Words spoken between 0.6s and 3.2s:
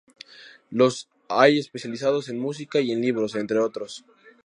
Los hay especializados en música y en